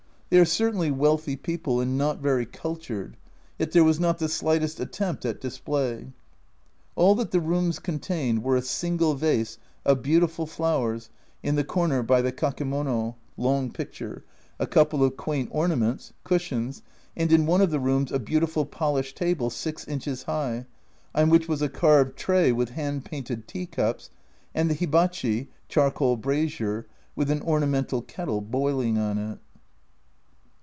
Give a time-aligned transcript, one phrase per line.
[0.33, 3.17] They are certainly wealthy people, and not very cultured,
[3.59, 6.13] yet there was not the slightest attempt at display.
[6.95, 11.09] All that the rooms contained were a single vase of beautiful flowers
[11.43, 14.23] in the corner by the kakemono (long picture),
[14.57, 16.81] a couple of quaint orna ments, cushions,
[17.17, 20.65] and in one of the rooms a beautiful polished table 6 inches high,
[21.13, 24.09] on which was a carved tray with hand painted tea cups,
[24.55, 26.87] and the hibachi (charcoal brazier)
[27.17, 29.37] with an ornamental kettle boiling on it.